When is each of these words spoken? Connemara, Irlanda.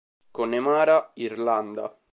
Connemara, 0.31 1.11
Irlanda. 1.17 1.85